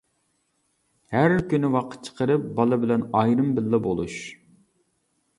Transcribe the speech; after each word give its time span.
ھەر 1.15 1.33
كۈنى 1.51 1.69
ۋاقىت 1.75 2.07
چىقىرىپ 2.07 2.47
بالا 2.59 2.79
بىلەن 2.85 3.03
ئايرىم 3.19 3.51
بىللە 3.59 3.81
بولۇش. 3.89 4.17